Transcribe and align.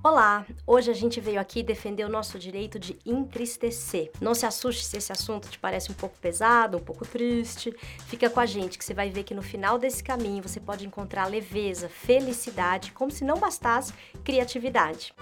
Olá! 0.00 0.46
Hoje 0.64 0.92
a 0.92 0.94
gente 0.94 1.20
veio 1.20 1.40
aqui 1.40 1.60
defender 1.60 2.04
o 2.04 2.08
nosso 2.08 2.38
direito 2.38 2.78
de 2.78 2.96
entristecer. 3.04 4.12
Não 4.20 4.32
se 4.32 4.46
assuste 4.46 4.84
se 4.84 4.96
esse 4.96 5.10
assunto 5.10 5.48
te 5.48 5.58
parece 5.58 5.90
um 5.90 5.94
pouco 5.94 6.16
pesado, 6.20 6.78
um 6.78 6.80
pouco 6.80 7.04
triste. 7.04 7.74
Fica 8.06 8.30
com 8.30 8.38
a 8.38 8.46
gente 8.46 8.78
que 8.78 8.84
você 8.84 8.94
vai 8.94 9.10
ver 9.10 9.24
que 9.24 9.34
no 9.34 9.42
final 9.42 9.76
desse 9.76 10.02
caminho 10.04 10.40
você 10.40 10.60
pode 10.60 10.86
encontrar 10.86 11.26
leveza, 11.26 11.88
felicidade, 11.88 12.92
como 12.92 13.10
se 13.10 13.24
não 13.24 13.38
bastasse 13.38 13.92
criatividade. 14.22 15.12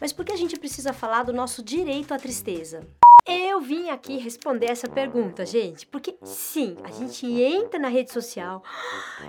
Mas 0.00 0.14
por 0.14 0.24
que 0.24 0.32
a 0.32 0.36
gente 0.36 0.58
precisa 0.58 0.94
falar 0.94 1.24
do 1.24 1.32
nosso 1.32 1.62
direito 1.62 2.14
à 2.14 2.18
tristeza? 2.18 2.80
Eu 3.28 3.60
vim 3.60 3.90
aqui 3.90 4.18
responder 4.18 4.66
essa 4.66 4.88
pergunta, 4.88 5.44
gente, 5.44 5.84
porque 5.84 6.16
sim, 6.22 6.76
a 6.84 6.92
gente 6.92 7.26
entra 7.26 7.76
na 7.76 7.88
rede 7.88 8.12
social 8.12 8.62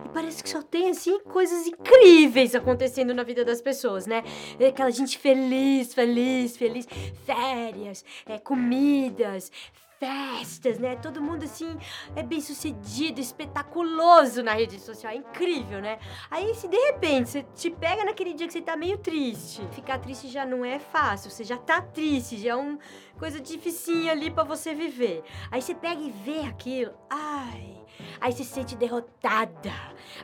e 0.06 0.10
parece 0.10 0.44
que 0.44 0.50
só 0.50 0.62
tem 0.62 0.92
assim 0.92 1.20
coisas 1.22 1.66
incríveis 1.66 2.54
acontecendo 2.54 3.12
na 3.12 3.24
vida 3.24 3.44
das 3.44 3.60
pessoas, 3.60 4.06
né? 4.06 4.24
É 4.60 4.68
aquela 4.68 4.92
gente 4.92 5.18
feliz, 5.18 5.96
feliz, 5.96 6.56
feliz, 6.56 6.88
férias, 7.26 8.06
é, 8.28 8.38
comidas, 8.38 9.52
festas, 10.00 10.80
né? 10.80 10.96
Todo 10.96 11.22
mundo 11.22 11.44
assim 11.44 11.78
é 12.16 12.24
bem 12.24 12.40
sucedido, 12.42 13.20
espetaculoso 13.20 14.44
na 14.44 14.54
rede 14.54 14.80
social, 14.80 15.12
é 15.12 15.16
incrível, 15.16 15.82
né? 15.82 16.00
Aí 16.30 16.54
se 16.56 16.68
de 16.68 16.78
repente 16.78 17.30
você 17.30 17.46
te 17.56 17.70
pega 17.70 18.06
naquele 18.06 18.34
dia 18.34 18.48
que 18.48 18.54
você 18.54 18.62
tá 18.62 18.76
meio 18.76 18.98
triste, 18.98 19.62
ficar 19.72 20.00
triste 20.00 20.28
já 20.28 20.46
não 20.46 20.64
é 20.64 20.80
fácil, 20.80 21.32
você 21.32 21.44
já 21.44 21.58
tá 21.58 21.82
triste, 21.82 22.38
já 22.38 22.52
é 22.52 22.56
uma 22.56 22.80
coisa 23.18 23.40
dificinha 23.40 24.12
ali 24.12 24.30
para 24.30 24.44
você 24.44 24.74
viver. 24.74 25.24
Aí 25.52 25.62
você 25.62 25.74
pega 25.74 26.02
e 26.02 26.12
vê 26.12 26.42
aquilo, 26.42 26.94
ai, 27.10 27.84
Aí 28.20 28.32
você 28.32 28.44
se 28.44 28.52
sente 28.52 28.76
derrotada. 28.76 29.72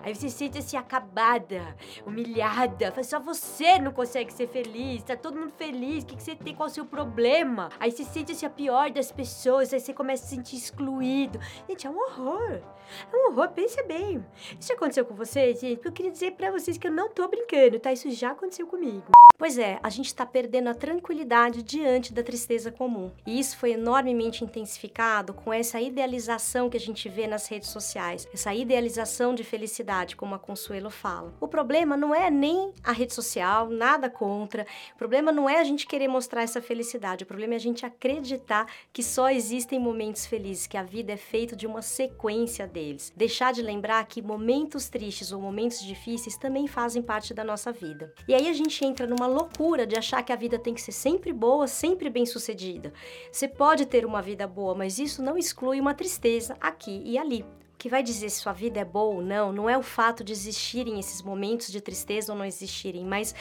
Aí 0.01 0.13
você 0.13 0.29
se 0.29 0.37
sente 0.37 0.57
assim 0.57 0.77
acabada, 0.77 1.75
humilhada. 2.05 2.93
Só 3.03 3.19
você 3.19 3.79
não 3.79 3.91
consegue 3.91 4.33
ser 4.33 4.47
feliz. 4.47 5.03
Tá 5.03 5.15
todo 5.15 5.39
mundo 5.39 5.53
feliz. 5.57 6.03
O 6.03 6.07
que, 6.07 6.15
que 6.15 6.23
você 6.23 6.35
tem? 6.35 6.55
Qual 6.55 6.67
o 6.67 6.71
seu 6.71 6.85
problema? 6.85 7.69
Aí 7.79 7.91
você 7.91 8.03
se 8.03 8.11
sente 8.11 8.31
assim 8.31 8.45
a 8.45 8.49
pior 8.49 8.91
das 8.91 9.11
pessoas. 9.11 9.73
Aí 9.73 9.79
você 9.79 9.93
começa 9.93 10.23
a 10.23 10.27
se 10.27 10.35
sentir 10.35 10.55
excluído. 10.55 11.39
Gente, 11.67 11.87
é 11.87 11.89
um 11.89 11.97
horror. 11.97 12.61
É 13.11 13.15
um 13.15 13.31
horror. 13.31 13.49
Pensa 13.49 13.83
bem. 13.83 14.25
Isso 14.59 14.73
aconteceu 14.73 15.05
com 15.05 15.15
vocês, 15.15 15.59
gente? 15.59 15.85
Eu 15.85 15.91
queria 15.91 16.11
dizer 16.11 16.31
para 16.31 16.51
vocês 16.51 16.77
que 16.77 16.87
eu 16.87 16.91
não 16.91 17.09
tô 17.09 17.27
brincando, 17.27 17.79
tá? 17.79 17.91
Isso 17.91 18.09
já 18.11 18.31
aconteceu 18.31 18.67
comigo. 18.67 19.11
Pois 19.37 19.57
é, 19.57 19.79
a 19.81 19.89
gente 19.89 20.05
está 20.05 20.25
perdendo 20.25 20.69
a 20.69 20.73
tranquilidade 20.75 21.63
diante 21.63 22.13
da 22.13 22.23
tristeza 22.23 22.71
comum. 22.71 23.11
E 23.25 23.39
isso 23.39 23.57
foi 23.57 23.71
enormemente 23.71 24.43
intensificado 24.43 25.33
com 25.33 25.51
essa 25.51 25.81
idealização 25.81 26.69
que 26.69 26.77
a 26.77 26.79
gente 26.79 27.09
vê 27.09 27.27
nas 27.27 27.47
redes 27.47 27.62
sociais, 27.67 28.27
essa 28.33 28.53
idealização 28.53 29.33
de 29.33 29.43
felicidade, 29.43 30.15
como 30.15 30.35
a 30.35 30.39
Consuelo 30.39 30.89
fala. 30.89 31.33
O 31.39 31.47
problema 31.47 31.95
não 31.97 32.13
é 32.13 32.29
nem 32.29 32.73
a 32.83 32.91
rede 32.91 33.13
social, 33.13 33.69
nada 33.69 34.09
contra. 34.09 34.65
O 34.95 34.97
problema 34.97 35.31
não 35.31 35.49
é 35.49 35.59
a 35.59 35.63
gente 35.63 35.87
querer 35.87 36.07
mostrar 36.07 36.43
essa 36.43 36.61
felicidade, 36.61 37.23
o 37.23 37.27
problema 37.27 37.53
é 37.53 37.57
a 37.57 37.59
gente 37.59 37.85
acreditar 37.85 38.67
que 38.91 39.03
só 39.03 39.29
existem 39.29 39.79
momentos 39.79 40.25
felizes, 40.25 40.67
que 40.67 40.77
a 40.77 40.83
vida 40.83 41.13
é 41.13 41.17
feita 41.17 41.55
de 41.55 41.67
uma 41.67 41.81
sequência 41.81 42.67
deles. 42.67 43.11
Deixar 43.15 43.53
de 43.53 43.61
lembrar 43.61 44.05
que 44.05 44.21
momentos 44.21 44.89
tristes 44.89 45.31
ou 45.31 45.41
momentos 45.41 45.81
difíceis 45.81 46.37
também 46.37 46.67
fazem 46.67 47.01
parte 47.01 47.33
da 47.33 47.43
nossa 47.43 47.71
vida. 47.71 48.13
E 48.27 48.33
aí 48.33 48.47
a 48.47 48.53
gente 48.53 48.83
entra 48.85 49.07
numa 49.07 49.27
loucura 49.27 49.85
de 49.85 49.97
achar 49.97 50.23
que 50.23 50.31
a 50.31 50.35
vida 50.35 50.57
tem 50.59 50.73
que 50.73 50.81
ser 50.81 50.91
sempre 50.91 51.33
boa, 51.33 51.67
sempre 51.67 52.09
bem 52.09 52.25
sucedida. 52.25 52.93
Você 53.31 53.47
pode 53.47 53.85
ter 53.85 54.05
uma 54.05 54.21
vida 54.21 54.47
boa, 54.47 54.75
mas 54.75 54.99
isso 54.99 55.21
não 55.21 55.37
exclui 55.37 55.79
uma 55.79 55.93
tristeza 55.93 56.55
aqui 56.59 57.01
e 57.05 57.17
ali. 57.17 57.45
Que 57.83 57.89
vai 57.89 58.01
dizer 58.01 58.29
se 58.29 58.39
sua 58.39 58.53
vida 58.53 58.79
é 58.79 58.85
boa 58.85 59.15
ou 59.15 59.21
não, 59.21 59.51
não 59.51 59.69
é 59.69 59.77
o 59.77 59.83
fato 59.83 60.23
de 60.23 60.31
existirem 60.31 61.01
esses 61.01 61.21
momentos 61.21 61.69
de 61.69 61.81
tristeza 61.81 62.31
ou 62.31 62.37
não 62.37 62.45
existirem, 62.45 63.03
mas 63.03 63.35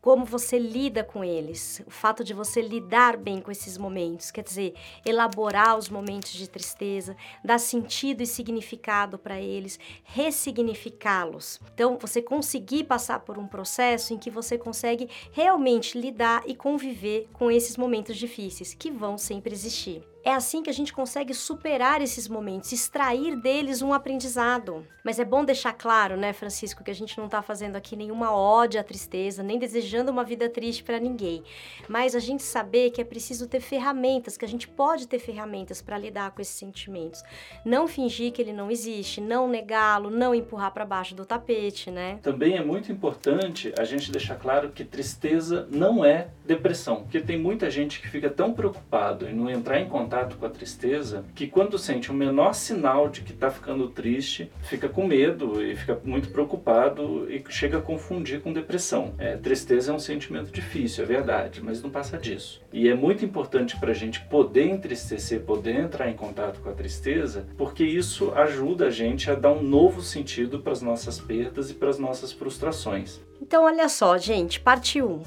como 0.00 0.24
você 0.24 0.56
lida 0.56 1.02
com 1.02 1.24
eles, 1.24 1.82
o 1.84 1.90
fato 1.90 2.22
de 2.22 2.32
você 2.32 2.62
lidar 2.62 3.16
bem 3.16 3.40
com 3.40 3.50
esses 3.50 3.76
momentos, 3.76 4.30
quer 4.30 4.44
dizer, 4.44 4.74
elaborar 5.04 5.76
os 5.76 5.88
momentos 5.88 6.30
de 6.30 6.48
tristeza, 6.48 7.16
dar 7.44 7.58
sentido 7.58 8.22
e 8.22 8.26
significado 8.26 9.18
para 9.18 9.40
eles, 9.40 9.80
ressignificá-los. 10.04 11.60
Então, 11.74 11.98
você 12.00 12.22
conseguir 12.22 12.84
passar 12.84 13.18
por 13.18 13.36
um 13.36 13.48
processo 13.48 14.14
em 14.14 14.16
que 14.16 14.30
você 14.30 14.56
consegue 14.56 15.10
realmente 15.32 15.98
lidar 15.98 16.44
e 16.46 16.54
conviver 16.54 17.28
com 17.32 17.50
esses 17.50 17.76
momentos 17.76 18.16
difíceis, 18.16 18.74
que 18.74 18.92
vão 18.92 19.18
sempre 19.18 19.52
existir. 19.52 20.11
É 20.24 20.32
assim 20.32 20.62
que 20.62 20.70
a 20.70 20.72
gente 20.72 20.92
consegue 20.92 21.34
superar 21.34 22.00
esses 22.00 22.28
momentos, 22.28 22.70
extrair 22.70 23.34
deles 23.34 23.82
um 23.82 23.92
aprendizado. 23.92 24.86
Mas 25.02 25.18
é 25.18 25.24
bom 25.24 25.44
deixar 25.44 25.72
claro, 25.72 26.16
né, 26.16 26.32
Francisco, 26.32 26.84
que 26.84 26.92
a 26.92 26.94
gente 26.94 27.18
não 27.18 27.24
está 27.24 27.42
fazendo 27.42 27.74
aqui 27.74 27.96
nenhuma 27.96 28.32
ódio 28.32 28.80
à 28.80 28.84
tristeza, 28.84 29.42
nem 29.42 29.58
desejando 29.58 30.12
uma 30.12 30.22
vida 30.22 30.48
triste 30.48 30.84
para 30.84 31.00
ninguém. 31.00 31.42
Mas 31.88 32.14
a 32.14 32.20
gente 32.20 32.44
saber 32.44 32.90
que 32.90 33.00
é 33.00 33.04
preciso 33.04 33.48
ter 33.48 33.58
ferramentas, 33.58 34.36
que 34.36 34.44
a 34.44 34.48
gente 34.48 34.68
pode 34.68 35.08
ter 35.08 35.18
ferramentas 35.18 35.82
para 35.82 35.98
lidar 35.98 36.30
com 36.30 36.40
esses 36.40 36.54
sentimentos. 36.54 37.24
Não 37.64 37.88
fingir 37.88 38.30
que 38.30 38.40
ele 38.40 38.52
não 38.52 38.70
existe, 38.70 39.20
não 39.20 39.48
negá-lo, 39.48 40.08
não 40.08 40.32
empurrar 40.32 40.70
para 40.70 40.84
baixo 40.84 41.16
do 41.16 41.26
tapete, 41.26 41.90
né? 41.90 42.20
Também 42.22 42.56
é 42.56 42.64
muito 42.64 42.92
importante 42.92 43.74
a 43.76 43.82
gente 43.82 44.12
deixar 44.12 44.36
claro 44.36 44.70
que 44.70 44.84
tristeza 44.84 45.66
não 45.68 46.04
é 46.04 46.28
depressão, 46.46 47.02
porque 47.02 47.20
tem 47.20 47.36
muita 47.36 47.68
gente 47.68 48.00
que 48.00 48.08
fica 48.08 48.30
tão 48.30 48.52
preocupado 48.52 49.28
em 49.28 49.34
não 49.34 49.50
entrar 49.50 49.80
em 49.80 49.88
contato 49.88 50.11
contato 50.12 50.36
com 50.36 50.44
a 50.44 50.50
tristeza 50.50 51.24
que 51.34 51.46
quando 51.46 51.78
sente 51.78 52.10
o 52.10 52.14
menor 52.14 52.52
sinal 52.52 53.08
de 53.08 53.22
que 53.22 53.32
está 53.32 53.50
ficando 53.50 53.88
triste, 53.88 54.52
fica 54.60 54.86
com 54.86 55.06
medo 55.06 55.62
e 55.62 55.74
fica 55.74 55.98
muito 56.04 56.28
preocupado 56.28 57.26
e 57.32 57.42
chega 57.48 57.78
a 57.78 57.80
confundir 57.80 58.42
com 58.42 58.52
depressão. 58.52 59.14
É, 59.16 59.38
tristeza 59.38 59.90
é 59.90 59.94
um 59.94 59.98
sentimento 59.98 60.52
difícil, 60.52 61.04
é 61.04 61.06
verdade, 61.06 61.62
mas 61.62 61.82
não 61.82 61.88
passa 61.88 62.18
disso. 62.18 62.60
E 62.70 62.88
é 62.88 62.94
muito 62.94 63.24
importante 63.24 63.78
para 63.78 63.92
a 63.92 63.94
gente 63.94 64.20
poder 64.26 64.68
entristecer, 64.68 65.40
poder 65.40 65.76
entrar 65.76 66.10
em 66.10 66.14
contato 66.14 66.60
com 66.60 66.68
a 66.68 66.74
tristeza, 66.74 67.46
porque 67.56 67.82
isso 67.82 68.32
ajuda 68.32 68.88
a 68.88 68.90
gente 68.90 69.30
a 69.30 69.34
dar 69.34 69.52
um 69.52 69.62
novo 69.62 70.02
sentido 70.02 70.60
para 70.60 70.72
as 70.72 70.82
nossas 70.82 71.18
perdas 71.18 71.70
e 71.70 71.74
para 71.74 71.88
as 71.88 71.98
nossas 71.98 72.32
frustrações. 72.32 73.18
Então, 73.40 73.64
olha 73.64 73.88
só, 73.88 74.16
gente, 74.18 74.60
parte 74.60 75.02
1. 75.02 75.22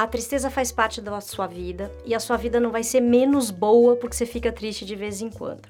A 0.00 0.06
tristeza 0.06 0.48
faz 0.48 0.72
parte 0.72 0.98
da 0.98 1.20
sua 1.20 1.46
vida 1.46 1.92
e 2.06 2.14
a 2.14 2.18
sua 2.18 2.38
vida 2.38 2.58
não 2.58 2.70
vai 2.70 2.82
ser 2.82 3.02
menos 3.02 3.50
boa 3.50 3.96
porque 3.96 4.16
você 4.16 4.24
fica 4.24 4.50
triste 4.50 4.82
de 4.86 4.96
vez 4.96 5.20
em 5.20 5.28
quando. 5.28 5.60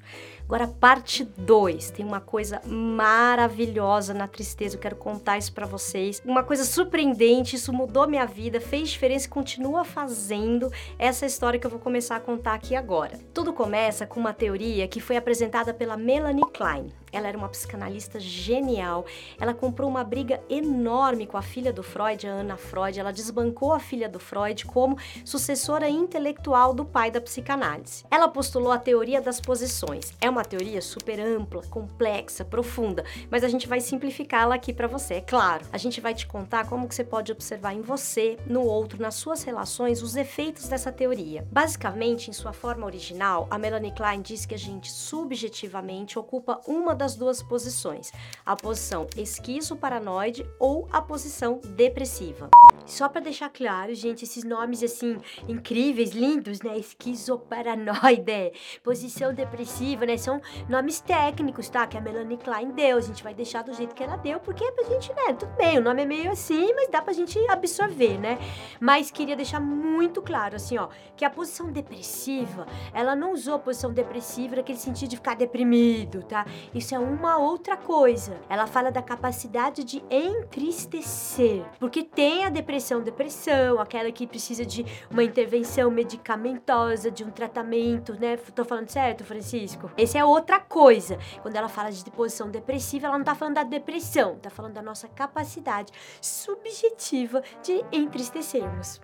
Agora, 0.51 0.67
parte 0.67 1.23
2, 1.23 1.91
tem 1.91 2.05
uma 2.05 2.19
coisa 2.19 2.61
maravilhosa 2.67 4.13
na 4.13 4.27
tristeza, 4.27 4.75
eu 4.75 4.81
quero 4.81 4.97
contar 4.97 5.37
isso 5.37 5.53
para 5.53 5.65
vocês. 5.65 6.21
Uma 6.25 6.43
coisa 6.43 6.65
surpreendente, 6.65 7.55
isso 7.55 7.71
mudou 7.71 8.05
minha 8.05 8.25
vida, 8.25 8.59
fez 8.59 8.89
diferença 8.89 9.27
e 9.27 9.29
continua 9.29 9.85
fazendo 9.85 10.69
essa 10.99 11.25
história 11.25 11.57
que 11.57 11.65
eu 11.65 11.71
vou 11.71 11.79
começar 11.79 12.17
a 12.17 12.19
contar 12.19 12.55
aqui 12.55 12.75
agora. 12.75 13.17
Tudo 13.33 13.53
começa 13.53 14.05
com 14.05 14.19
uma 14.19 14.33
teoria 14.33 14.89
que 14.89 14.99
foi 14.99 15.15
apresentada 15.15 15.73
pela 15.73 15.95
Melanie 15.95 16.43
Klein. 16.51 16.91
Ela 17.11 17.27
era 17.27 17.37
uma 17.37 17.49
psicanalista 17.49 18.19
genial. 18.19 19.05
Ela 19.39 19.53
comprou 19.53 19.89
uma 19.89 20.03
briga 20.03 20.41
enorme 20.49 21.27
com 21.27 21.37
a 21.37 21.41
filha 21.41 21.73
do 21.73 21.83
Freud, 21.83 22.25
a 22.25 22.31
Ana 22.31 22.55
Freud. 22.55 22.99
Ela 22.99 23.11
desbancou 23.11 23.73
a 23.73 23.79
filha 23.79 24.07
do 24.07 24.19
Freud 24.19 24.65
como 24.65 24.97
sucessora 25.25 25.89
intelectual 25.89 26.73
do 26.73 26.85
pai 26.85 27.11
da 27.11 27.19
psicanálise. 27.19 28.05
Ela 28.09 28.27
postulou 28.27 28.71
a 28.71 28.77
teoria 28.77 29.21
das 29.21 29.41
posições. 29.41 30.13
É 30.21 30.29
uma 30.29 30.40
teoria 30.43 30.81
super 30.81 31.19
ampla, 31.19 31.61
complexa, 31.67 32.43
profunda, 32.43 33.03
mas 33.29 33.43
a 33.43 33.47
gente 33.47 33.67
vai 33.67 33.79
simplificá-la 33.79 34.55
aqui 34.55 34.73
para 34.73 34.87
você, 34.87 35.15
é 35.15 35.21
claro. 35.21 35.65
A 35.71 35.77
gente 35.77 36.01
vai 36.01 36.13
te 36.13 36.27
contar 36.27 36.67
como 36.67 36.87
que 36.87 36.95
você 36.95 37.03
pode 37.03 37.31
observar 37.31 37.73
em 37.73 37.81
você, 37.81 38.37
no 38.45 38.61
outro, 38.61 39.01
nas 39.01 39.15
suas 39.15 39.43
relações, 39.43 40.01
os 40.01 40.15
efeitos 40.15 40.67
dessa 40.67 40.91
teoria. 40.91 41.47
Basicamente, 41.51 42.29
em 42.29 42.33
sua 42.33 42.53
forma 42.53 42.85
original, 42.85 43.47
a 43.49 43.57
Melanie 43.57 43.93
Klein 43.93 44.21
diz 44.21 44.45
que 44.45 44.55
a 44.55 44.57
gente 44.57 44.91
subjetivamente 44.91 46.17
ocupa 46.17 46.61
uma 46.67 46.93
das 46.95 47.15
duas 47.15 47.41
posições, 47.41 48.11
a 48.45 48.55
posição 48.55 49.07
esquizo-paranoide 49.15 50.45
ou 50.59 50.87
a 50.91 51.01
posição 51.01 51.59
depressiva. 51.75 52.49
Só 52.85 53.07
para 53.07 53.21
deixar 53.21 53.49
claro, 53.49 53.93
gente, 53.93 54.25
esses 54.25 54.43
nomes 54.43 54.83
assim 54.83 55.17
incríveis, 55.47 56.11
lindos, 56.11 56.61
né? 56.61 56.77
Esquizoparanoide, 56.77 58.53
posição 58.83 59.33
depressiva, 59.33 60.05
né? 60.05 60.17
São 60.17 60.30
nomes 60.69 60.99
técnicos, 60.99 61.67
tá? 61.69 61.87
Que 61.87 61.97
a 61.97 62.01
Melanie 62.01 62.37
Klein 62.37 62.69
deu. 62.69 62.97
A 62.97 63.01
gente 63.01 63.23
vai 63.23 63.33
deixar 63.33 63.63
do 63.63 63.73
jeito 63.73 63.95
que 63.95 64.03
ela 64.03 64.17
deu, 64.17 64.39
porque 64.39 64.63
é 64.63 64.71
pra 64.71 64.83
gente, 64.85 65.11
né? 65.13 65.33
Tudo 65.33 65.51
bem, 65.57 65.79
o 65.79 65.81
nome 65.81 66.03
é 66.03 66.05
meio 66.05 66.31
assim, 66.31 66.71
mas 66.75 66.89
dá 66.89 67.01
pra 67.01 67.13
gente 67.13 67.39
absorver, 67.49 68.19
né? 68.19 68.37
Mas 68.79 69.09
queria 69.09 69.35
deixar 69.35 69.59
muito 69.59 70.21
claro, 70.21 70.55
assim, 70.55 70.77
ó, 70.77 70.89
que 71.15 71.25
a 71.25 71.29
posição 71.29 71.71
depressiva, 71.71 72.67
ela 72.93 73.15
não 73.15 73.33
usou 73.33 73.57
posição 73.57 73.91
depressiva 73.91 74.57
naquele 74.57 74.77
sentido 74.77 75.09
de 75.09 75.15
ficar 75.15 75.35
deprimido, 75.35 76.21
tá? 76.23 76.45
Isso 76.73 76.91
isso 76.91 76.95
é 76.95 76.99
uma 76.99 77.37
outra 77.37 77.77
coisa. 77.77 78.37
Ela 78.49 78.67
fala 78.67 78.91
da 78.91 79.01
capacidade 79.01 79.81
de 79.81 80.03
entristecer, 80.11 81.63
porque 81.79 82.03
tem 82.03 82.43
a 82.43 82.49
depressão, 82.49 83.01
depressão, 83.01 83.79
aquela 83.79 84.11
que 84.11 84.27
precisa 84.27 84.65
de 84.65 84.85
uma 85.09 85.23
intervenção 85.23 85.89
medicamentosa, 85.89 87.09
de 87.09 87.23
um 87.23 87.29
tratamento, 87.29 88.13
né? 88.19 88.35
Tô 88.53 88.65
falando 88.65 88.89
certo, 88.89 89.23
Francisco? 89.23 89.89
Esse 89.97 90.10
tristeza 90.11 90.17
é 90.17 90.25
outra 90.25 90.59
coisa. 90.59 91.17
Quando 91.41 91.55
ela 91.55 91.69
fala 91.69 91.91
de 91.91 92.11
posição 92.11 92.49
depressiva, 92.49 93.07
ela 93.07 93.17
não 93.17 93.25
tá 93.25 93.35
falando 93.35 93.55
da 93.55 93.63
depressão, 93.63 94.37
tá 94.37 94.49
falando 94.49 94.73
da 94.73 94.81
nossa 94.81 95.07
capacidade 95.07 95.91
subjetiva 96.21 97.41
de 97.63 97.83
entristecermos. 97.91 98.99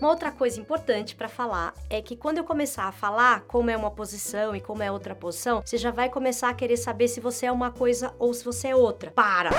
Uma 0.00 0.10
outra 0.10 0.30
coisa 0.30 0.60
importante 0.60 1.16
para 1.16 1.28
falar 1.28 1.74
é 1.90 2.00
que 2.00 2.14
quando 2.14 2.38
eu 2.38 2.44
começar 2.44 2.84
a 2.84 2.92
falar 2.92 3.40
como 3.48 3.68
é 3.68 3.76
uma 3.76 3.90
posição 3.90 4.54
e 4.54 4.60
como 4.60 4.80
é 4.80 4.92
outra 4.92 5.12
posição, 5.12 5.60
você 5.64 5.76
já 5.76 5.90
vai 5.90 6.08
começar 6.08 6.50
a 6.50 6.54
querer 6.54 6.76
saber 6.76 7.08
se 7.08 7.18
você 7.18 7.46
é 7.46 7.52
uma 7.52 7.72
coisa 7.72 8.14
ou 8.16 8.32
se 8.32 8.44
você 8.44 8.68
é 8.68 8.76
outra. 8.76 9.10
Para! 9.10 9.50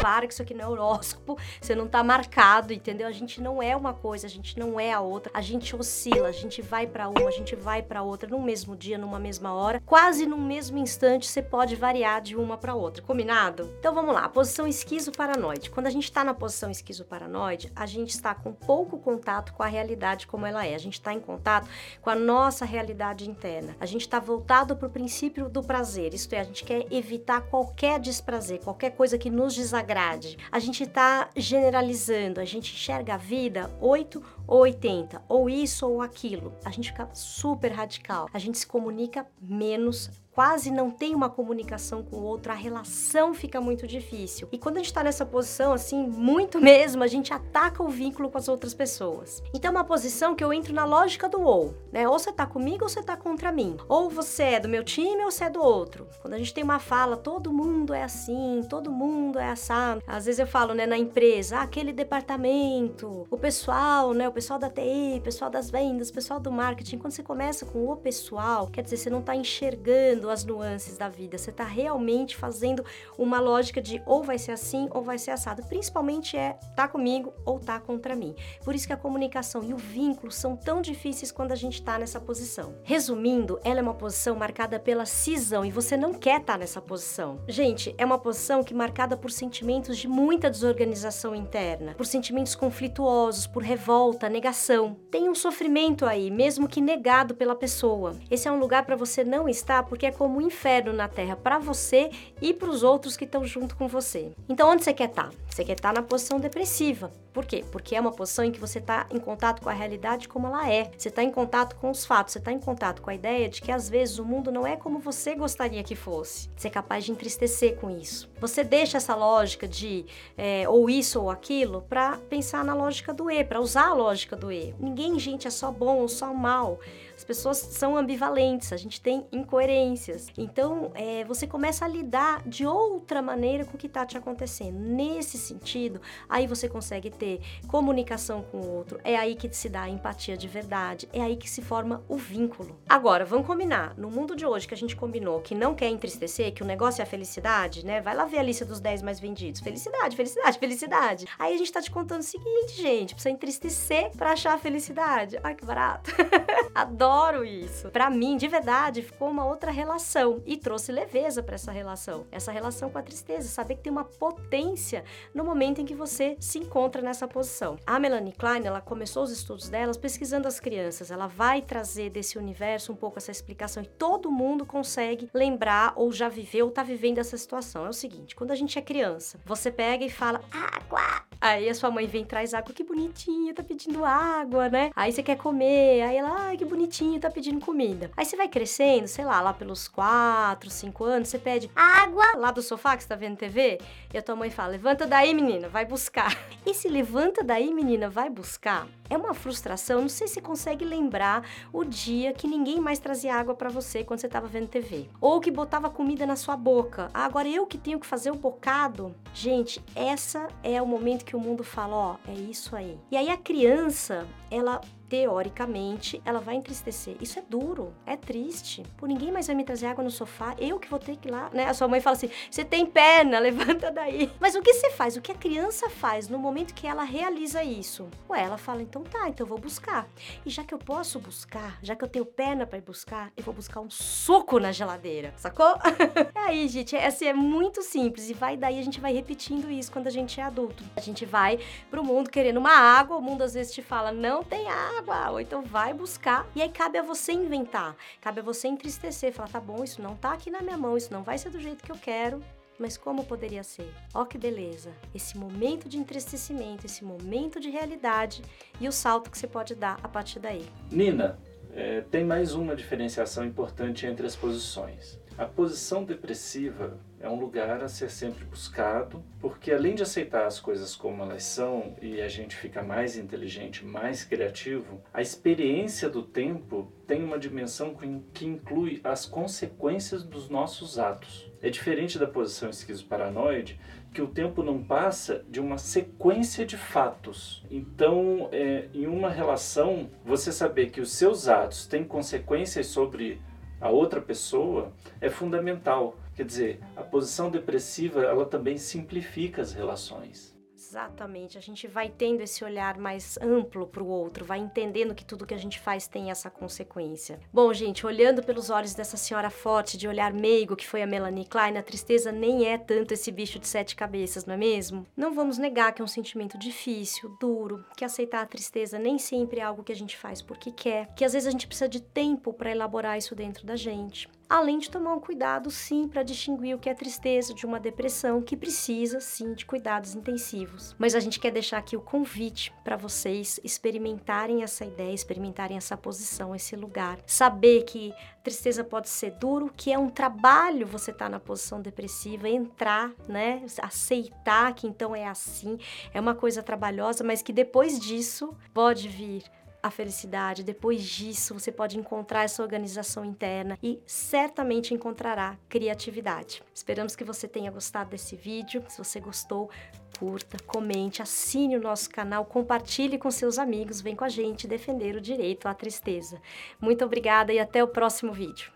Para 0.00 0.26
que 0.26 0.32
isso 0.32 0.40
aqui 0.40 0.54
não 0.54 0.64
é 0.64 0.68
horóscopo, 0.68 1.36
você 1.60 1.74
não 1.74 1.86
tá 1.86 2.02
marcado, 2.02 2.72
entendeu? 2.72 3.06
A 3.06 3.12
gente 3.12 3.42
não 3.42 3.62
é 3.62 3.76
uma 3.76 3.92
coisa, 3.92 4.26
a 4.26 4.30
gente 4.30 4.58
não 4.58 4.80
é 4.80 4.90
a 4.90 5.02
outra. 5.02 5.30
A 5.34 5.42
gente 5.42 5.76
oscila, 5.76 6.28
a 6.28 6.32
gente 6.32 6.62
vai 6.62 6.86
para 6.86 7.06
uma, 7.06 7.28
a 7.28 7.32
gente 7.32 7.54
vai 7.54 7.82
para 7.82 8.02
outra 8.02 8.26
no 8.26 8.40
mesmo 8.40 8.74
dia, 8.74 8.96
numa 8.96 9.18
mesma 9.18 9.52
hora, 9.52 9.82
quase 9.84 10.24
no 10.24 10.38
mesmo 10.38 10.78
instante 10.78 11.26
você 11.26 11.42
pode 11.42 11.76
variar 11.76 12.22
de 12.22 12.34
uma 12.34 12.56
para 12.56 12.74
outra. 12.74 13.02
Combinado? 13.02 13.74
Então 13.78 13.94
vamos 13.94 14.14
lá, 14.14 14.26
posição 14.30 14.66
esquizo-paranoide. 14.66 15.68
Quando 15.68 15.88
a 15.88 15.90
gente 15.90 16.04
está 16.04 16.24
na 16.24 16.32
posição 16.32 16.70
esquizo-paranoide, 16.70 17.70
a 17.76 17.84
gente 17.84 18.10
está 18.10 18.34
com 18.34 18.54
pouco 18.54 18.98
contato 18.98 19.52
com 19.52 19.62
a 19.62 19.73
realidade 19.74 20.26
como 20.26 20.46
ela 20.46 20.66
é. 20.66 20.74
A 20.74 20.78
gente 20.78 20.94
está 20.94 21.12
em 21.12 21.20
contato 21.20 21.68
com 22.00 22.10
a 22.10 22.14
nossa 22.14 22.64
realidade 22.64 23.28
interna. 23.28 23.76
A 23.80 23.86
gente 23.86 24.02
está 24.02 24.18
voltado 24.18 24.76
para 24.76 24.88
o 24.88 24.90
princípio 24.90 25.48
do 25.48 25.62
prazer, 25.62 26.14
isto 26.14 26.32
é, 26.32 26.40
a 26.40 26.44
gente 26.44 26.64
quer 26.64 26.86
evitar 26.90 27.40
qualquer 27.42 27.98
desprazer, 28.00 28.60
qualquer 28.60 28.90
coisa 28.90 29.18
que 29.18 29.30
nos 29.30 29.54
desagrade. 29.54 30.38
A 30.50 30.58
gente 30.58 30.84
está 30.84 31.28
generalizando, 31.36 32.40
a 32.40 32.44
gente 32.44 32.72
enxerga 32.72 33.14
a 33.14 33.18
vida 33.18 33.70
8 33.80 34.22
ou 34.46 34.60
80, 34.60 35.22
ou 35.28 35.50
isso 35.50 35.86
ou 35.86 36.00
aquilo. 36.00 36.54
A 36.64 36.70
gente 36.70 36.92
fica 36.92 37.08
super 37.12 37.72
radical. 37.72 38.28
A 38.32 38.38
gente 38.38 38.58
se 38.58 38.66
comunica 38.66 39.26
menos 39.40 40.10
quase 40.34 40.70
não 40.70 40.90
tem 40.90 41.14
uma 41.14 41.30
comunicação 41.30 42.02
com 42.02 42.16
o 42.16 42.22
outro, 42.22 42.50
a 42.50 42.56
relação 42.56 43.32
fica 43.32 43.60
muito 43.60 43.86
difícil. 43.86 44.48
E 44.50 44.58
quando 44.58 44.76
a 44.76 44.78
gente 44.80 44.86
está 44.86 45.04
nessa 45.04 45.24
posição, 45.24 45.72
assim, 45.72 46.04
muito 46.06 46.60
mesmo, 46.60 47.04
a 47.04 47.06
gente 47.06 47.32
ataca 47.32 47.82
o 47.82 47.88
vínculo 47.88 48.28
com 48.28 48.36
as 48.36 48.48
outras 48.48 48.74
pessoas. 48.74 49.42
Então 49.54 49.68
é 49.68 49.72
uma 49.72 49.84
posição 49.84 50.34
que 50.34 50.42
eu 50.42 50.52
entro 50.52 50.74
na 50.74 50.84
lógica 50.84 51.28
do 51.28 51.40
ou, 51.40 51.74
né? 51.92 52.08
Ou 52.08 52.18
você 52.18 52.32
tá 52.32 52.46
comigo 52.46 52.82
ou 52.82 52.88
você 52.88 53.02
tá 53.02 53.16
contra 53.16 53.52
mim. 53.52 53.76
Ou 53.88 54.10
você 54.10 54.42
é 54.42 54.60
do 54.60 54.68
meu 54.68 54.82
time 54.82 55.24
ou 55.24 55.30
você 55.30 55.44
é 55.44 55.50
do 55.50 55.62
outro. 55.62 56.08
Quando 56.20 56.34
a 56.34 56.38
gente 56.38 56.52
tem 56.52 56.64
uma 56.64 56.80
fala, 56.80 57.16
todo 57.16 57.52
mundo 57.52 57.94
é 57.94 58.02
assim, 58.02 58.62
todo 58.68 58.90
mundo 58.90 59.38
é 59.38 59.50
assado. 59.50 60.02
Às 60.06 60.26
vezes 60.26 60.40
eu 60.40 60.46
falo, 60.46 60.74
né, 60.74 60.84
na 60.84 60.98
empresa, 60.98 61.58
ah, 61.58 61.62
aquele 61.62 61.92
departamento, 61.92 63.26
o 63.30 63.38
pessoal, 63.38 64.12
né, 64.12 64.28
o 64.28 64.32
pessoal 64.32 64.58
da 64.58 64.68
TI, 64.68 65.18
o 65.18 65.22
pessoal 65.22 65.50
das 65.50 65.70
vendas, 65.70 66.08
o 66.08 66.12
pessoal 66.12 66.40
do 66.40 66.50
marketing. 66.50 66.98
Quando 66.98 67.12
você 67.12 67.22
começa 67.22 67.64
com 67.64 67.88
o 67.88 67.96
pessoal, 67.96 68.66
quer 68.66 68.82
dizer, 68.82 68.96
você 68.96 69.10
não 69.10 69.22
tá 69.22 69.36
enxergando 69.36 70.23
as 70.30 70.44
nuances 70.44 70.96
da 70.96 71.08
vida, 71.08 71.38
você 71.38 71.50
está 71.50 71.64
realmente 71.64 72.36
fazendo 72.36 72.84
uma 73.18 73.40
lógica 73.40 73.80
de 73.80 74.02
ou 74.06 74.22
vai 74.22 74.38
ser 74.38 74.52
assim 74.52 74.88
ou 74.92 75.02
vai 75.02 75.18
ser 75.18 75.30
assado. 75.30 75.62
Principalmente 75.64 76.36
é 76.36 76.58
tá 76.76 76.88
comigo 76.88 77.32
ou 77.44 77.58
tá 77.58 77.78
contra 77.80 78.14
mim. 78.14 78.34
Por 78.64 78.74
isso 78.74 78.86
que 78.86 78.92
a 78.92 78.96
comunicação 78.96 79.62
e 79.62 79.72
o 79.72 79.76
vínculo 79.76 80.32
são 80.32 80.56
tão 80.56 80.80
difíceis 80.80 81.30
quando 81.30 81.52
a 81.52 81.56
gente 81.56 81.74
está 81.74 81.98
nessa 81.98 82.20
posição. 82.20 82.74
Resumindo, 82.82 83.58
ela 83.64 83.80
é 83.80 83.82
uma 83.82 83.94
posição 83.94 84.36
marcada 84.36 84.78
pela 84.78 85.06
cisão 85.06 85.64
e 85.64 85.70
você 85.70 85.96
não 85.96 86.12
quer 86.12 86.40
estar 86.40 86.54
tá 86.54 86.58
nessa 86.58 86.80
posição. 86.80 87.40
Gente, 87.48 87.94
é 87.98 88.04
uma 88.04 88.18
posição 88.18 88.62
que 88.62 88.74
marcada 88.74 89.16
por 89.16 89.30
sentimentos 89.30 89.96
de 89.98 90.08
muita 90.08 90.50
desorganização 90.50 91.34
interna, 91.34 91.94
por 91.94 92.06
sentimentos 92.06 92.54
conflituosos, 92.54 93.46
por 93.46 93.62
revolta, 93.62 94.28
negação. 94.28 94.96
Tem 95.10 95.28
um 95.28 95.34
sofrimento 95.34 96.06
aí, 96.06 96.30
mesmo 96.30 96.68
que 96.68 96.80
negado 96.80 97.34
pela 97.34 97.54
pessoa. 97.54 98.16
Esse 98.30 98.48
é 98.48 98.52
um 98.52 98.58
lugar 98.58 98.84
para 98.84 98.96
você 98.96 99.24
não 99.24 99.48
estar 99.48 99.82
porque 99.84 100.06
é 100.06 100.12
como 100.14 100.38
um 100.38 100.42
inferno 100.42 100.92
na 100.92 101.08
Terra 101.08 101.36
para 101.36 101.58
você 101.58 102.10
e 102.40 102.54
para 102.54 102.70
os 102.70 102.82
outros 102.82 103.16
que 103.16 103.24
estão 103.24 103.44
junto 103.44 103.76
com 103.76 103.86
você. 103.86 104.32
Então, 104.48 104.70
onde 104.70 104.84
você 104.84 104.92
quer 104.92 105.10
estar? 105.10 105.30
Tá? 105.30 105.34
Você 105.48 105.64
quer 105.64 105.74
estar 105.74 105.92
tá 105.92 106.00
na 106.00 106.06
posição 106.06 106.40
depressiva. 106.40 107.12
Por 107.32 107.44
quê? 107.44 107.64
Porque 107.72 107.96
é 107.96 108.00
uma 108.00 108.12
posição 108.12 108.44
em 108.44 108.52
que 108.52 108.60
você 108.60 108.78
está 108.78 109.06
em 109.10 109.18
contato 109.18 109.60
com 109.60 109.68
a 109.68 109.72
realidade 109.72 110.28
como 110.28 110.46
ela 110.46 110.70
é. 110.70 110.90
Você 110.96 111.08
está 111.08 111.22
em 111.22 111.32
contato 111.32 111.74
com 111.76 111.90
os 111.90 112.06
fatos, 112.06 112.32
você 112.32 112.38
está 112.38 112.52
em 112.52 112.60
contato 112.60 113.02
com 113.02 113.10
a 113.10 113.14
ideia 113.14 113.48
de 113.48 113.60
que 113.60 113.72
às 113.72 113.88
vezes 113.88 114.20
o 114.20 114.24
mundo 114.24 114.52
não 114.52 114.64
é 114.64 114.76
como 114.76 115.00
você 115.00 115.34
gostaria 115.34 115.82
que 115.82 115.96
fosse. 115.96 116.48
Você 116.56 116.68
é 116.68 116.70
capaz 116.70 117.04
de 117.04 117.10
entristecer 117.10 117.76
com 117.76 117.90
isso. 117.90 118.30
Você 118.40 118.62
deixa 118.62 118.98
essa 118.98 119.16
lógica 119.16 119.66
de 119.66 120.06
é, 120.38 120.68
ou 120.68 120.88
isso 120.88 121.20
ou 121.20 121.28
aquilo 121.28 121.82
para 121.82 122.18
pensar 122.28 122.64
na 122.64 122.74
lógica 122.74 123.12
do 123.12 123.28
E, 123.28 123.42
para 123.42 123.60
usar 123.60 123.88
a 123.88 123.94
lógica 123.94 124.36
do 124.36 124.52
E. 124.52 124.72
Ninguém, 124.78 125.18
gente, 125.18 125.48
é 125.48 125.50
só 125.50 125.72
bom 125.72 125.98
ou 125.98 126.08
só 126.08 126.32
mal. 126.32 126.78
As 127.16 127.24
pessoas 127.24 127.58
são 127.58 127.96
ambivalentes, 127.96 128.72
a 128.72 128.76
gente 128.76 129.00
tem 129.00 129.26
incoerências. 129.32 130.28
Então, 130.36 130.90
é, 130.94 131.24
você 131.24 131.46
começa 131.46 131.84
a 131.84 131.88
lidar 131.88 132.42
de 132.46 132.66
outra 132.66 133.22
maneira 133.22 133.64
com 133.64 133.76
o 133.76 133.78
que 133.78 133.86
está 133.86 134.04
te 134.04 134.18
acontecendo. 134.18 134.78
Nesse 134.78 135.38
sentido, 135.38 136.00
aí 136.28 136.46
você 136.46 136.68
consegue 136.68 137.10
ter 137.10 137.40
comunicação 137.68 138.42
com 138.42 138.58
o 138.58 138.76
outro, 138.76 139.00
é 139.04 139.16
aí 139.16 139.34
que 139.36 139.54
se 139.54 139.68
dá 139.68 139.82
a 139.82 139.88
empatia 139.88 140.36
de 140.36 140.48
verdade, 140.48 141.08
é 141.12 141.22
aí 141.22 141.36
que 141.36 141.48
se 141.48 141.62
forma 141.62 142.02
o 142.08 142.16
vínculo. 142.16 142.78
Agora, 142.88 143.24
vamos 143.24 143.46
combinar. 143.46 143.94
No 143.96 144.10
mundo 144.10 144.34
de 144.34 144.44
hoje 144.44 144.66
que 144.66 144.74
a 144.74 144.76
gente 144.76 144.96
combinou 144.96 145.40
que 145.40 145.54
não 145.54 145.74
quer 145.74 145.88
entristecer, 145.88 146.52
que 146.52 146.62
o 146.62 146.66
negócio 146.66 147.00
é 147.00 147.04
a 147.04 147.06
felicidade, 147.06 147.86
né? 147.86 148.00
Vai 148.00 148.14
lá 148.14 148.24
ver 148.24 148.38
a 148.38 148.42
lista 148.42 148.64
dos 148.64 148.80
10 148.80 149.02
mais 149.02 149.20
vendidos. 149.20 149.60
Felicidade, 149.60 150.16
felicidade, 150.16 150.58
felicidade. 150.58 151.26
Aí 151.38 151.54
a 151.54 151.58
gente 151.58 151.72
tá 151.72 151.80
te 151.80 151.90
contando 151.90 152.20
o 152.20 152.24
seguinte, 152.24 152.82
gente, 152.82 153.14
precisa 153.14 153.30
entristecer 153.30 154.10
para 154.16 154.32
achar 154.32 154.54
a 154.54 154.58
felicidade. 154.58 155.38
Ai, 155.42 155.54
que 155.54 155.64
barato. 155.64 156.10
Adoro 156.74 157.03
adoro 157.04 157.44
isso. 157.44 157.90
Para 157.90 158.08
mim, 158.08 158.36
de 158.36 158.48
verdade, 158.48 159.02
ficou 159.02 159.28
uma 159.28 159.44
outra 159.44 159.70
relação 159.70 160.42
e 160.46 160.56
trouxe 160.56 160.90
leveza 160.90 161.42
para 161.42 161.54
essa 161.54 161.70
relação. 161.70 162.26
Essa 162.32 162.50
relação 162.50 162.88
com 162.88 162.98
a 162.98 163.02
tristeza, 163.02 163.46
saber 163.46 163.76
que 163.76 163.82
tem 163.82 163.92
uma 163.92 164.04
potência 164.04 165.04
no 165.34 165.44
momento 165.44 165.80
em 165.80 165.84
que 165.84 165.94
você 165.94 166.34
se 166.40 166.58
encontra 166.58 167.02
nessa 167.02 167.28
posição. 167.28 167.76
A 167.86 167.98
Melanie 167.98 168.32
Klein, 168.32 168.64
ela 168.64 168.80
começou 168.80 169.22
os 169.22 169.30
estudos 169.30 169.68
delas 169.68 169.98
pesquisando 169.98 170.48
as 170.48 170.58
crianças. 170.58 171.10
Ela 171.10 171.26
vai 171.26 171.60
trazer 171.60 172.08
desse 172.08 172.38
universo 172.38 172.90
um 172.90 172.96
pouco 172.96 173.18
essa 173.18 173.30
explicação 173.30 173.82
e 173.82 173.86
todo 173.86 174.32
mundo 174.32 174.64
consegue 174.64 175.28
lembrar 175.34 175.92
ou 175.96 176.10
já 176.10 176.30
viveu 176.30 176.66
ou 176.66 176.72
tá 176.72 176.82
vivendo 176.82 177.18
essa 177.18 177.36
situação. 177.36 177.84
É 177.84 177.88
o 177.90 177.92
seguinte, 177.92 178.34
quando 178.34 178.50
a 178.50 178.56
gente 178.56 178.78
é 178.78 178.82
criança, 178.82 179.38
você 179.44 179.70
pega 179.70 180.04
e 180.04 180.10
fala 180.10 180.40
água. 180.50 181.33
Aí 181.44 181.68
a 181.68 181.74
sua 181.74 181.90
mãe 181.90 182.06
vem 182.06 182.24
traz 182.24 182.54
água, 182.54 182.72
que 182.72 182.82
bonitinha, 182.82 183.52
tá 183.52 183.62
pedindo 183.62 184.02
água, 184.02 184.70
né? 184.70 184.90
Aí 184.96 185.12
você 185.12 185.22
quer 185.22 185.36
comer, 185.36 186.00
aí 186.00 186.16
ela, 186.16 186.34
ai, 186.38 186.56
que 186.56 186.64
bonitinho 186.64 187.20
tá 187.20 187.30
pedindo 187.30 187.60
comida. 187.60 188.10
Aí 188.16 188.24
você 188.24 188.34
vai 188.34 188.48
crescendo, 188.48 189.06
sei 189.06 189.26
lá, 189.26 189.42
lá 189.42 189.52
pelos 189.52 189.86
4, 189.86 190.70
5 190.70 191.04
anos, 191.04 191.28
você 191.28 191.38
pede 191.38 191.70
água 191.76 192.24
lá 192.38 192.50
do 192.50 192.62
sofá 192.62 192.96
que 192.96 193.02
você 193.02 193.10
tá 193.10 193.14
vendo 193.14 193.36
TV, 193.36 193.78
e 194.10 194.16
a 194.16 194.22
tua 194.22 194.34
mãe 194.34 194.48
fala: 194.48 194.70
levanta 194.70 195.06
daí, 195.06 195.34
menina, 195.34 195.68
vai 195.68 195.84
buscar. 195.84 196.34
Esse 196.64 196.88
levanta 196.88 197.44
daí, 197.44 197.74
menina, 197.74 198.08
vai 198.08 198.30
buscar 198.30 198.88
é 199.08 199.16
uma 199.16 199.34
frustração. 199.34 200.00
Não 200.00 200.08
sei 200.08 200.26
se 200.26 200.40
consegue 200.40 200.84
lembrar 200.84 201.44
o 201.72 201.84
dia 201.84 202.32
que 202.32 202.46
ninguém 202.46 202.80
mais 202.80 202.98
trazia 202.98 203.34
água 203.34 203.54
para 203.54 203.68
você 203.68 204.02
quando 204.02 204.20
você 204.20 204.26
estava 204.26 204.46
vendo 204.46 204.68
TV. 204.68 205.08
Ou 205.20 205.40
que 205.40 205.50
botava 205.50 205.90
comida 205.90 206.26
na 206.26 206.36
sua 206.36 206.56
boca. 206.56 207.08
Ah, 207.12 207.24
agora 207.24 207.48
eu 207.48 207.66
que 207.66 207.78
tenho 207.78 208.00
que 208.00 208.06
fazer 208.06 208.30
o 208.30 208.36
bocado. 208.36 209.14
Gente, 209.32 209.82
essa 209.94 210.48
é 210.62 210.80
o 210.80 210.86
momento 210.86 211.24
que 211.24 211.33
o 211.36 211.40
mundo 211.40 211.64
fala: 211.64 211.94
ó, 211.94 212.16
é 212.26 212.32
isso 212.32 212.74
aí. 212.74 212.98
E 213.10 213.16
aí 213.16 213.28
a 213.30 213.36
criança, 213.36 214.26
ela 214.50 214.80
teoricamente, 215.14 216.20
ela 216.24 216.40
vai 216.40 216.56
entristecer. 216.56 217.16
Isso 217.20 217.38
é 217.38 217.42
duro, 217.48 217.94
é 218.04 218.16
triste. 218.16 218.82
Por 218.96 219.08
ninguém 219.08 219.30
mais 219.30 219.46
vai 219.46 219.54
me 219.54 219.62
trazer 219.62 219.86
água 219.86 220.02
no 220.02 220.10
sofá, 220.10 220.56
eu 220.58 220.80
que 220.80 220.90
vou 220.90 220.98
ter 220.98 221.16
que 221.16 221.28
ir 221.28 221.30
lá, 221.30 221.50
né? 221.52 221.66
A 221.66 221.74
sua 221.74 221.86
mãe 221.86 222.00
fala 222.00 222.16
assim: 222.16 222.28
"Você 222.50 222.64
tem 222.64 222.84
perna, 222.84 223.38
levanta 223.38 223.92
daí". 223.92 224.28
Mas 224.40 224.56
o 224.56 224.60
que 224.60 224.74
você 224.74 224.90
faz? 224.90 225.16
O 225.16 225.20
que 225.20 225.30
a 225.30 225.36
criança 225.36 225.88
faz 225.88 226.28
no 226.28 226.36
momento 226.36 226.74
que 226.74 226.84
ela 226.84 227.04
realiza 227.04 227.62
isso? 227.62 228.08
Ué, 228.28 228.42
ela 228.42 228.58
fala: 228.58 228.82
"Então 228.82 229.04
tá, 229.04 229.28
então 229.28 229.44
eu 229.44 229.48
vou 229.48 229.58
buscar". 229.58 230.08
E 230.44 230.50
já 230.50 230.64
que 230.64 230.74
eu 230.74 230.78
posso 230.78 231.20
buscar, 231.20 231.78
já 231.80 231.94
que 231.94 232.02
eu 232.02 232.08
tenho 232.08 232.26
perna 232.26 232.66
para 232.66 232.78
ir 232.78 232.82
buscar, 232.82 233.30
eu 233.36 233.44
vou 233.44 233.54
buscar 233.54 233.80
um 233.80 233.90
suco 233.90 234.58
na 234.58 234.72
geladeira. 234.72 235.32
Sacou? 235.36 235.78
é 236.34 236.40
aí, 236.40 236.66
gente, 236.66 236.96
é 236.96 237.06
assim, 237.06 237.26
é 237.26 237.32
muito 237.32 237.82
simples 237.82 238.28
e 238.28 238.34
vai 238.34 238.56
daí 238.56 238.80
a 238.80 238.82
gente 238.82 239.00
vai 239.00 239.12
repetindo 239.12 239.70
isso 239.70 239.92
quando 239.92 240.08
a 240.08 240.10
gente 240.10 240.40
é 240.40 240.42
adulto. 240.42 240.82
A 240.96 241.00
gente 241.00 241.24
vai 241.24 241.60
pro 241.88 242.02
mundo 242.02 242.28
querendo 242.28 242.56
uma 242.56 242.72
água, 242.72 243.16
o 243.16 243.22
mundo 243.22 243.44
às 243.44 243.54
vezes 243.54 243.72
te 243.72 243.80
fala: 243.80 244.10
"Não 244.10 244.42
tem 244.42 244.68
água" 244.68 245.03
água, 245.12 245.32
ou 245.32 245.40
então 245.40 245.62
vai 245.62 245.92
buscar. 245.92 246.46
E 246.54 246.62
aí 246.62 246.68
cabe 246.68 246.98
a 246.98 247.02
você 247.02 247.32
inventar, 247.32 247.96
cabe 248.20 248.40
a 248.40 248.42
você 248.42 248.68
entristecer, 248.68 249.32
falar: 249.32 249.48
tá 249.48 249.60
bom, 249.60 249.82
isso 249.84 250.00
não 250.02 250.16
tá 250.16 250.32
aqui 250.32 250.50
na 250.50 250.62
minha 250.62 250.76
mão, 250.76 250.96
isso 250.96 251.12
não 251.12 251.22
vai 251.22 251.38
ser 251.38 251.50
do 251.50 251.60
jeito 251.60 251.84
que 251.84 251.92
eu 251.92 251.96
quero. 251.96 252.42
Mas 252.78 252.96
como 252.96 253.24
poderia 253.24 253.62
ser? 253.62 253.88
Ó 254.12 254.24
que 254.24 254.36
beleza! 254.36 254.92
Esse 255.14 255.38
momento 255.38 255.88
de 255.88 255.96
entristecimento, 255.96 256.86
esse 256.86 257.04
momento 257.04 257.60
de 257.60 257.70
realidade 257.70 258.42
e 258.80 258.88
o 258.88 258.92
salto 258.92 259.30
que 259.30 259.38
você 259.38 259.46
pode 259.46 259.76
dar 259.76 259.98
a 260.02 260.08
partir 260.08 260.40
daí. 260.40 260.66
Nina, 260.90 261.38
é, 261.72 262.00
tem 262.02 262.24
mais 262.24 262.54
uma 262.54 262.74
diferenciação 262.74 263.44
importante 263.44 264.06
entre 264.06 264.26
as 264.26 264.34
posições. 264.34 265.20
A 265.38 265.44
posição 265.44 266.04
depressiva 266.04 266.98
é 267.24 267.28
um 267.28 267.40
lugar 267.40 267.82
a 267.82 267.88
ser 267.88 268.10
sempre 268.10 268.44
buscado, 268.44 269.24
porque 269.40 269.72
além 269.72 269.94
de 269.94 270.02
aceitar 270.02 270.46
as 270.46 270.60
coisas 270.60 270.94
como 270.94 271.22
elas 271.22 271.42
são 271.42 271.96
e 272.02 272.20
a 272.20 272.28
gente 272.28 272.54
fica 272.54 272.82
mais 272.82 273.16
inteligente, 273.16 273.82
mais 273.82 274.22
criativo, 274.22 275.02
a 275.12 275.22
experiência 275.22 276.10
do 276.10 276.22
tempo 276.22 276.92
tem 277.06 277.24
uma 277.24 277.38
dimensão 277.38 277.96
que 278.34 278.44
inclui 278.44 279.00
as 279.02 279.24
consequências 279.24 280.22
dos 280.22 280.50
nossos 280.50 280.98
atos. 280.98 281.50
É 281.62 281.70
diferente 281.70 282.18
da 282.18 282.26
posição 282.26 282.68
esquizoparanoide, 282.68 283.80
que 284.12 284.20
o 284.20 284.28
tempo 284.28 284.62
não 284.62 284.84
passa 284.84 285.42
de 285.48 285.60
uma 285.60 285.78
sequência 285.78 286.66
de 286.66 286.76
fatos. 286.76 287.64
Então, 287.70 288.50
é, 288.52 288.90
em 288.92 289.06
uma 289.06 289.30
relação, 289.30 290.10
você 290.22 290.52
saber 290.52 290.90
que 290.90 291.00
os 291.00 291.10
seus 291.10 291.48
atos 291.48 291.86
têm 291.86 292.04
consequências 292.04 292.86
sobre 292.88 293.40
a 293.80 293.88
outra 293.90 294.20
pessoa 294.20 294.92
é 295.20 295.28
fundamental. 295.28 296.16
Quer 296.34 296.44
dizer, 296.44 296.80
a 296.96 297.02
posição 297.02 297.50
depressiva 297.50 298.22
ela 298.22 298.44
também 298.44 298.76
simplifica 298.76 299.62
as 299.62 299.72
relações. 299.72 300.54
Exatamente, 300.94 301.56
a 301.56 301.60
gente 301.60 301.88
vai 301.88 302.08
tendo 302.08 302.40
esse 302.42 302.62
olhar 302.62 302.98
mais 302.98 303.38
amplo 303.38 303.86
para 303.86 304.02
o 304.02 304.06
outro, 304.06 304.44
vai 304.44 304.58
entendendo 304.58 305.14
que 305.14 305.24
tudo 305.24 305.46
que 305.46 305.54
a 305.54 305.58
gente 305.58 305.80
faz 305.80 306.06
tem 306.06 306.30
essa 306.30 306.50
consequência. 306.50 307.40
Bom, 307.52 307.72
gente, 307.72 308.06
olhando 308.06 308.42
pelos 308.42 308.70
olhos 308.70 308.94
dessa 308.94 309.16
senhora 309.16 309.50
forte, 309.50 309.96
de 309.96 310.06
olhar 310.06 310.32
meigo 310.32 310.76
que 310.76 310.86
foi 310.86 311.02
a 311.02 311.06
Melanie 311.06 311.46
Klein, 311.46 311.78
a 311.78 311.82
tristeza 311.82 312.30
nem 312.30 312.66
é 312.66 312.76
tanto 312.76 313.14
esse 313.14 313.32
bicho 313.32 313.58
de 313.58 313.66
sete 313.66 313.96
cabeças, 313.96 314.44
não 314.44 314.54
é 314.54 314.58
mesmo? 314.58 315.06
Não 315.16 315.34
vamos 315.34 315.58
negar 315.58 315.92
que 315.92 316.02
é 316.02 316.04
um 316.04 316.08
sentimento 316.08 316.58
difícil, 316.58 317.34
duro, 317.40 317.84
que 317.96 318.04
aceitar 318.04 318.42
a 318.42 318.46
tristeza 318.46 318.98
nem 318.98 319.18
sempre 319.18 319.60
é 319.60 319.62
algo 319.62 319.82
que 319.82 319.92
a 319.92 319.96
gente 319.96 320.16
faz 320.16 320.42
porque 320.42 320.70
quer, 320.70 321.12
que 321.14 321.24
às 321.24 321.32
vezes 321.32 321.48
a 321.48 321.50
gente 321.50 321.66
precisa 321.66 321.88
de 321.88 322.00
tempo 322.00 322.52
para 322.52 322.70
elaborar 322.70 323.16
isso 323.16 323.34
dentro 323.34 323.66
da 323.66 323.74
gente 323.74 324.28
além 324.48 324.78
de 324.78 324.90
tomar 324.90 325.14
um 325.14 325.20
cuidado 325.20 325.70
sim 325.70 326.08
para 326.08 326.22
distinguir 326.22 326.74
o 326.74 326.78
que 326.78 326.88
é 326.88 326.94
tristeza 326.94 327.54
de 327.54 327.66
uma 327.66 327.80
depressão 327.80 328.42
que 328.42 328.56
precisa 328.56 329.20
sim 329.20 329.54
de 329.54 329.64
cuidados 329.64 330.14
intensivos. 330.14 330.94
Mas 330.98 331.14
a 331.14 331.20
gente 331.20 331.40
quer 331.40 331.50
deixar 331.50 331.78
aqui 331.78 331.96
o 331.96 332.00
convite 332.00 332.72
para 332.82 332.96
vocês 332.96 333.58
experimentarem 333.64 334.62
essa 334.62 334.84
ideia, 334.84 335.14
experimentarem 335.14 335.76
essa 335.76 335.96
posição, 335.96 336.54
esse 336.54 336.76
lugar, 336.76 337.18
saber 337.26 337.84
que 337.84 338.12
tristeza 338.42 338.84
pode 338.84 339.08
ser 339.08 339.32
duro, 339.32 339.72
que 339.74 339.92
é 339.92 339.98
um 339.98 340.10
trabalho 340.10 340.86
você 340.86 341.10
estar 341.10 341.26
tá 341.26 341.30
na 341.30 341.40
posição 341.40 341.80
depressiva, 341.80 342.48
entrar, 342.48 343.10
né, 343.26 343.64
aceitar 343.80 344.74
que 344.74 344.86
então 344.86 345.16
é 345.16 345.26
assim, 345.26 345.78
é 346.12 346.20
uma 346.20 346.34
coisa 346.34 346.62
trabalhosa, 346.62 347.24
mas 347.24 347.42
que 347.42 347.52
depois 347.52 347.98
disso 347.98 348.54
pode 348.72 349.08
vir 349.08 349.44
a 349.84 349.90
felicidade. 349.90 350.64
Depois 350.64 351.02
disso, 351.02 351.52
você 351.52 351.70
pode 351.70 351.98
encontrar 351.98 352.44
essa 352.44 352.62
organização 352.62 353.22
interna 353.22 353.78
e 353.82 354.00
certamente 354.06 354.94
encontrará 354.94 355.58
criatividade. 355.68 356.62
Esperamos 356.74 357.14
que 357.14 357.22
você 357.22 357.46
tenha 357.46 357.70
gostado 357.70 358.08
desse 358.08 358.34
vídeo. 358.34 358.82
Se 358.88 358.96
você 358.96 359.20
gostou, 359.20 359.70
curta, 360.18 360.56
comente, 360.66 361.20
assine 361.20 361.76
o 361.76 361.82
nosso 361.82 362.08
canal, 362.08 362.46
compartilhe 362.46 363.18
com 363.18 363.30
seus 363.30 363.58
amigos. 363.58 364.00
Vem 364.00 364.16
com 364.16 364.24
a 364.24 364.28
gente 364.30 364.66
defender 364.66 365.16
o 365.16 365.20
direito 365.20 365.68
à 365.68 365.74
tristeza. 365.74 366.40
Muito 366.80 367.04
obrigada 367.04 367.52
e 367.52 367.58
até 367.58 367.84
o 367.84 367.88
próximo 367.88 368.32
vídeo. 368.32 368.72